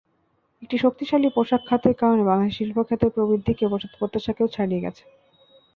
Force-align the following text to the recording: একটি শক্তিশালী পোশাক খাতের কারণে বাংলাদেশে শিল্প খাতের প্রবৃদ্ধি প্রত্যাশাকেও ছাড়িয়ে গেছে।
একটি 0.63 0.75
শক্তিশালী 0.77 1.27
পোশাক 1.35 1.61
খাতের 1.69 1.95
কারণে 2.01 2.23
বাংলাদেশে 2.25 2.57
শিল্প 2.57 2.77
খাতের 2.87 3.13
প্রবৃদ্ধি 3.15 3.53
প্রত্যাশাকেও 3.93 4.53
ছাড়িয়ে 4.55 4.83
গেছে। 4.85 5.03